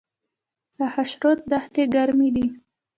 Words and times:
د 0.77 0.79
خاشرود 0.93 1.39
دښتې 1.51 1.83
ګرمې 1.93 2.29
دي 2.35 2.45